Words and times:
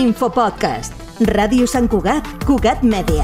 Infopodcast. 0.00 0.94
Ràdio 1.28 1.66
Sant 1.68 1.84
Cugat, 1.92 2.24
Cugat 2.48 2.80
Mèdia. 2.80 3.20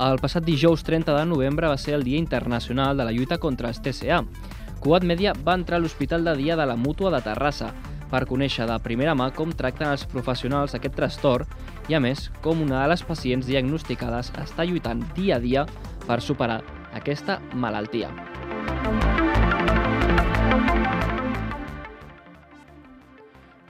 El 0.00 0.16
passat 0.22 0.46
dijous 0.46 0.80
30 0.86 1.12
de 1.12 1.26
novembre 1.28 1.68
va 1.68 1.76
ser 1.76 1.92
el 1.98 2.06
Dia 2.06 2.16
Internacional 2.16 2.96
de 2.96 3.04
la 3.04 3.12
lluita 3.12 3.36
contra 3.36 3.68
els 3.68 3.82
TCA. 3.84 4.22
Cugat 4.80 5.04
Mèdia 5.04 5.34
va 5.44 5.58
entrar 5.60 5.76
a 5.76 5.84
l'Hospital 5.84 6.24
de 6.24 6.34
Dia 6.40 6.56
de 6.56 6.64
la 6.64 6.78
Mútua 6.80 7.12
de 7.12 7.20
Terrassa 7.26 7.68
per 8.08 8.24
conèixer 8.30 8.64
de 8.64 8.80
primera 8.80 9.12
mà 9.12 9.28
com 9.36 9.52
tracten 9.52 9.92
els 9.92 10.06
professionals 10.08 10.72
aquest 10.78 10.96
trastorn 10.96 11.44
i, 11.90 11.98
a 11.98 12.00
més, 12.00 12.30
com 12.40 12.64
una 12.64 12.80
de 12.80 12.94
les 12.94 13.04
pacients 13.04 13.44
diagnosticades 13.44 14.32
està 14.40 14.64
lluitant 14.64 15.04
dia 15.12 15.36
a 15.36 15.44
dia 15.44 15.68
per 16.08 16.22
superar 16.24 16.62
aquesta 16.96 17.42
malaltia. 17.52 18.08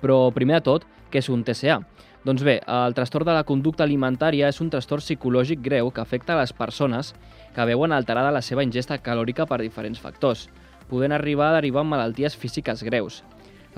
Però, 0.01 0.30
primer 0.34 0.61
de 0.61 0.66
tot, 0.69 0.87
què 1.11 1.20
és 1.20 1.29
un 1.33 1.45
TCA? 1.45 1.80
Doncs 2.25 2.43
bé, 2.45 2.59
el 2.69 2.95
trastorn 2.97 3.25
de 3.25 3.33
la 3.33 3.47
conducta 3.48 3.84
alimentària 3.87 4.48
és 4.52 4.61
un 4.61 4.69
trastorn 4.73 5.01
psicològic 5.01 5.62
greu 5.65 5.88
que 5.91 6.02
afecta 6.02 6.34
a 6.34 6.41
les 6.42 6.52
persones 6.52 7.15
que 7.55 7.65
veuen 7.65 7.92
alterada 7.97 8.33
la 8.34 8.42
seva 8.45 8.65
ingesta 8.66 8.98
calòrica 9.01 9.47
per 9.48 9.62
diferents 9.62 10.01
factors, 10.01 10.48
podent 10.91 11.16
arribar 11.16 11.48
a 11.48 11.56
derivar 11.56 11.87
en 11.87 11.92
malalties 11.95 12.37
físiques 12.37 12.84
greus. 12.84 13.23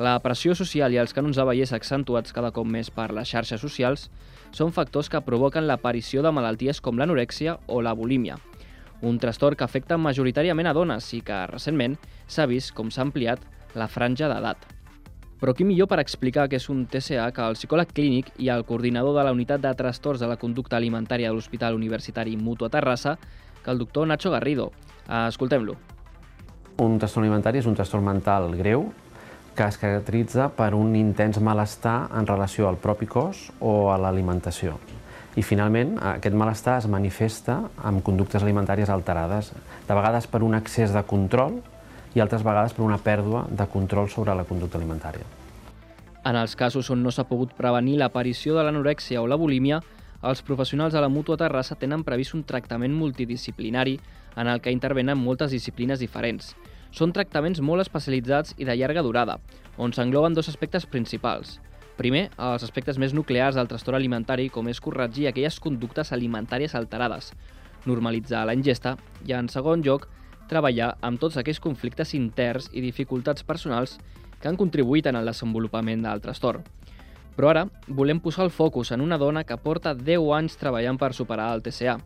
La 0.01 0.17
pressió 0.25 0.57
social 0.57 0.91
i 0.95 0.99
els 0.99 1.13
canons 1.13 1.37
de 1.37 1.45
bellesa 1.45 1.77
accentuats 1.77 2.33
cada 2.33 2.51
cop 2.51 2.67
més 2.67 2.91
per 2.91 3.11
les 3.13 3.29
xarxes 3.29 3.61
socials 3.61 4.09
són 4.51 4.73
factors 4.73 5.13
que 5.13 5.21
provoquen 5.21 5.69
l'aparició 5.69 6.25
de 6.25 6.33
malalties 6.33 6.81
com 6.81 6.99
l'anorèxia 6.99 7.59
o 7.69 7.83
la 7.85 7.93
bulímia, 7.95 8.39
un 9.03 9.19
trastorn 9.23 9.55
que 9.55 9.69
afecta 9.69 10.01
majoritàriament 10.01 10.67
a 10.67 10.75
dones 10.75 11.13
i 11.13 11.21
que 11.21 11.45
recentment 11.53 11.99
s'ha 12.27 12.49
vist 12.49 12.73
com 12.75 12.91
s'ha 12.91 13.05
ampliat 13.05 13.45
la 13.77 13.87
franja 13.87 14.33
d'edat. 14.33 14.82
Però 15.43 15.57
qui 15.59 15.65
millor 15.67 15.89
per 15.91 15.97
explicar 15.99 16.45
què 16.47 16.55
és 16.61 16.69
un 16.71 16.85
TCA 16.87 17.25
que 17.35 17.43
el 17.43 17.57
psicòleg 17.59 17.91
clínic 17.91 18.29
i 18.39 18.47
el 18.55 18.63
coordinador 18.63 19.17
de 19.17 19.25
la 19.27 19.33
unitat 19.35 19.65
de 19.65 19.73
trastorns 19.75 20.21
de 20.23 20.29
la 20.31 20.37
conducta 20.39 20.77
alimentària 20.79 21.33
de 21.33 21.35
l'Hospital 21.35 21.75
Universitari 21.75 22.37
Mutua 22.39 22.69
Terrassa, 22.71 23.17
que 23.65 23.73
el 23.73 23.81
doctor 23.81 24.07
Nacho 24.07 24.31
Garrido. 24.31 24.69
Escoltem-lo. 25.11 25.75
Un 26.79 26.95
trastorn 27.03 27.27
alimentari 27.27 27.59
és 27.59 27.67
un 27.67 27.75
trastorn 27.75 28.07
mental 28.07 28.55
greu 28.55 28.87
que 29.57 29.67
es 29.67 29.81
caracteritza 29.83 30.47
per 30.55 30.77
un 30.79 30.95
intens 30.95 31.43
malestar 31.43 31.97
en 32.15 32.31
relació 32.31 32.71
al 32.71 32.79
propi 32.79 33.11
cos 33.11 33.49
o 33.59 33.91
a 33.91 33.99
l'alimentació. 33.99 34.79
I 35.35 35.43
finalment, 35.43 35.97
aquest 36.15 36.39
malestar 36.39 36.79
es 36.85 36.87
manifesta 36.87 37.59
amb 37.83 38.07
conductes 38.07 38.47
alimentàries 38.47 38.95
alterades, 38.95 39.51
de 39.89 39.95
vegades 39.99 40.31
per 40.31 40.45
un 40.47 40.55
excés 40.55 40.95
de 40.95 41.03
control 41.03 41.59
i 42.15 42.21
altres 42.21 42.45
vegades 42.45 42.75
per 42.77 42.85
una 42.85 42.99
pèrdua 42.99 43.47
de 43.51 43.67
control 43.73 44.11
sobre 44.11 44.35
la 44.35 44.45
conducta 44.45 44.79
alimentària. 44.79 45.25
En 46.25 46.37
els 46.39 46.55
casos 46.55 46.91
on 46.95 47.03
no 47.03 47.11
s'ha 47.11 47.27
pogut 47.27 47.55
prevenir 47.59 47.97
l'aparició 47.99 48.55
de 48.55 48.63
l'anorèxia 48.63 49.23
o 49.23 49.27
la 49.27 49.39
bulímia, 49.41 49.81
els 50.23 50.43
professionals 50.47 50.95
de 50.95 51.01
la 51.03 51.11
Mútua 51.11 51.37
Terrassa 51.37 51.75
tenen 51.75 52.05
previst 52.07 52.37
un 52.37 52.45
tractament 52.47 52.95
multidisciplinari 52.95 53.97
en 54.37 54.47
el 54.47 54.61
que 54.63 54.71
intervenen 54.71 55.19
moltes 55.19 55.51
disciplines 55.51 55.99
diferents. 55.99 56.53
Són 56.95 57.11
tractaments 57.11 57.59
molt 57.65 57.83
especialitzats 57.83 58.55
i 58.59 58.69
de 58.69 58.77
llarga 58.77 59.03
durada, 59.03 59.41
on 59.77 59.93
s'engloben 59.93 60.37
dos 60.37 60.49
aspectes 60.53 60.87
principals. 60.87 61.59
Primer, 61.97 62.29
els 62.39 62.63
aspectes 62.63 62.99
més 63.03 63.13
nuclears 63.17 63.59
del 63.59 63.69
trastorn 63.69 63.99
alimentari, 63.99 64.49
com 64.49 64.69
és 64.69 64.81
corregir 64.81 65.27
aquelles 65.29 65.59
conductes 65.61 66.13
alimentàries 66.13 66.77
alterades, 66.79 67.33
normalitzar 67.85 68.47
la 68.47 68.55
ingesta 68.55 68.97
i, 69.27 69.33
en 69.35 69.51
segon 69.51 69.83
lloc, 69.83 70.07
treballar 70.49 70.97
amb 71.01 71.21
tots 71.21 71.39
aquells 71.41 71.61
conflictes 71.61 72.15
interns 72.15 72.69
i 72.73 72.83
dificultats 72.85 73.45
personals 73.45 73.99
que 74.41 74.49
han 74.51 74.59
contribuït 74.59 75.07
en 75.07 75.17
el 75.17 75.29
desenvolupament 75.29 76.03
del 76.03 76.23
trastorn. 76.25 76.65
Però 77.37 77.49
ara 77.49 77.67
volem 77.87 78.21
posar 78.21 78.45
el 78.45 78.53
focus 78.53 78.93
en 78.93 79.01
una 79.01 79.19
dona 79.19 79.45
que 79.45 79.57
porta 79.57 79.95
10 79.95 80.27
anys 80.37 80.59
treballant 80.61 80.99
per 81.01 81.15
superar 81.15 81.53
el 81.55 81.63
TCA. 81.65 81.97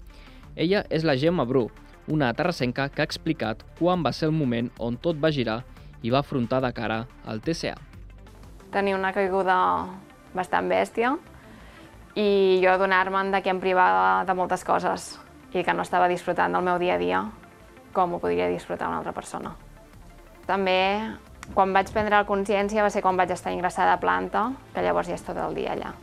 Ella 0.54 0.84
és 0.90 1.04
la 1.04 1.16
Gemma 1.18 1.44
Bru, 1.44 1.66
una 2.06 2.32
terrassenca 2.34 2.88
que 2.88 3.02
ha 3.02 3.08
explicat 3.08 3.64
quan 3.80 4.04
va 4.06 4.12
ser 4.12 4.28
el 4.28 4.36
moment 4.36 4.70
on 4.78 4.96
tot 5.02 5.18
va 5.22 5.32
girar 5.34 5.62
i 6.02 6.12
va 6.12 6.20
afrontar 6.22 6.60
de 6.62 6.70
cara 6.72 7.06
al 7.26 7.40
TCA. 7.42 7.74
Tenia 8.70 8.98
una 8.98 9.12
caiguda 9.16 9.56
bastant 10.36 10.68
bèstia 10.70 11.16
i 12.14 12.60
jo 12.62 12.70
adonar-me'n 12.70 13.34
que 13.42 13.50
em 13.50 13.60
privava 13.60 14.24
de 14.28 14.34
moltes 14.34 14.62
coses 14.64 15.16
i 15.56 15.64
que 15.64 15.74
no 15.74 15.82
estava 15.82 16.08
disfrutant 16.08 16.52
del 16.52 16.64
meu 16.64 16.78
dia 16.78 16.94
a 16.94 17.00
dia 17.00 17.24
com 17.96 18.12
ho 18.12 18.20
podria 18.20 18.50
disfrutar 18.52 18.90
una 18.90 19.00
altra 19.00 19.14
persona. 19.16 19.54
També, 20.46 20.78
quan 21.56 21.72
vaig 21.74 21.90
prendre 21.94 22.18
la 22.18 22.28
consciència 22.28 22.84
va 22.84 22.92
ser 22.92 23.02
quan 23.02 23.16
vaig 23.18 23.32
estar 23.32 23.54
ingressada 23.54 23.96
a 23.96 24.02
planta, 24.02 24.50
que 24.74 24.84
llavors 24.84 25.08
ja 25.08 25.16
és 25.16 25.24
tot 25.24 25.40
el 25.40 25.56
dia 25.56 25.72
allà. 25.72 25.94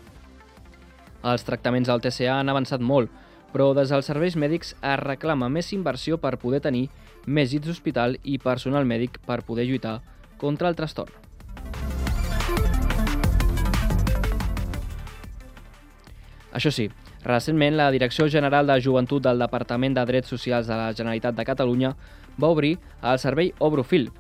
Els 1.23 1.45
tractaments 1.47 1.87
al 1.87 2.01
TCA 2.03 2.39
han 2.41 2.51
avançat 2.51 2.81
molt, 2.83 3.11
però 3.53 3.69
des 3.77 3.93
dels 3.93 4.09
serveis 4.09 4.35
mèdics 4.35 4.73
es 4.73 4.99
reclama 4.99 5.47
més 5.53 5.69
inversió 5.77 6.17
per 6.17 6.39
poder 6.41 6.59
tenir 6.65 6.87
més 7.25 7.53
llits 7.53 7.69
d'hospital 7.69 8.17
i 8.23 8.39
personal 8.41 8.89
mèdic 8.89 9.21
per 9.27 9.43
poder 9.47 9.67
lluitar 9.69 9.99
contra 10.41 10.67
el 10.67 10.75
trastorn. 10.75 11.13
Això 16.53 16.69
sí, 16.69 16.85
recentment 17.25 17.73
la 17.73 17.89
Direcció 17.91 18.27
General 18.29 18.67
de 18.69 18.77
Joventut 18.85 19.23
del 19.25 19.39
Departament 19.41 19.95
de 19.97 20.03
Drets 20.05 20.29
Socials 20.29 20.67
de 20.69 20.75
la 20.77 20.91
Generalitat 20.93 21.33
de 21.33 21.45
Catalunya 21.45 21.95
va 22.37 22.51
obrir 22.53 22.77
el 23.01 23.17
servei 23.19 23.49
Obrofil. 23.57 24.11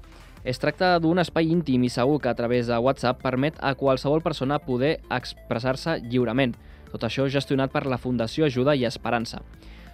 Es 0.43 0.57
tracta 0.59 0.97
d'un 0.99 1.21
espai 1.21 1.51
íntim 1.53 1.85
i 1.85 1.91
segur 1.93 2.17
que 2.19 2.31
a 2.31 2.35
través 2.35 2.67
de 2.67 2.77
WhatsApp 2.81 3.21
permet 3.21 3.61
a 3.61 3.75
qualsevol 3.77 4.25
persona 4.25 4.57
poder 4.59 4.97
expressar-se 5.13 5.99
lliurement, 6.09 6.57
tot 6.91 7.05
això 7.05 7.29
gestionat 7.29 7.71
per 7.71 7.85
la 7.85 8.01
Fundació 8.01 8.49
Ajuda 8.49 8.73
i 8.75 8.83
Esperança. 8.89 9.43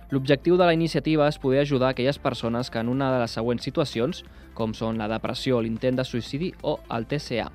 L'objectiu 0.09 0.55
de 0.57 0.65
la 0.65 0.73
iniciativa 0.73 1.27
és 1.29 1.37
poder 1.37 1.59
ajudar 1.61 1.91
aquelles 1.91 2.17
persones 2.17 2.71
que 2.71 2.79
en 2.79 2.89
una 2.89 3.11
de 3.13 3.19
les 3.21 3.35
següents 3.35 3.67
situacions, 3.67 4.23
com 4.55 4.73
són 4.73 4.97
la 4.97 5.11
depressió, 5.11 5.59
l'intent 5.61 5.99
de 5.99 6.07
suïcidi 6.07 6.53
o 6.63 6.79
el 6.89 7.05
TCA. 7.05 7.51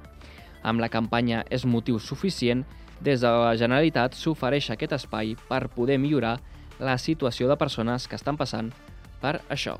Amb 0.62 0.80
la 0.80 0.92
campanya 0.92 1.42
És 1.50 1.64
motiu 1.66 1.98
suficient, 1.98 2.62
des 3.00 3.20
de 3.20 3.30
la 3.30 3.56
Generalitat 3.56 4.14
s'ofereix 4.14 4.70
aquest 4.70 4.94
espai 4.98 5.34
per 5.48 5.68
poder 5.68 5.98
millorar 5.98 6.38
la 6.80 6.98
situació 6.98 7.48
de 7.48 7.56
persones 7.56 8.08
que 8.08 8.16
estan 8.16 8.36
passant 8.36 8.72
per 9.20 9.40
això. 9.48 9.78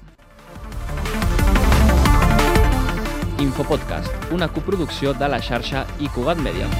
Infopodcast, 3.45 4.31
una 4.33 4.49
coproducció 4.49 5.13
de 5.13 5.29
la 5.29 5.43
xarxa 5.43 5.87
i 6.01 6.09
Cugat 6.09 6.41
Mèdia. 6.41 6.71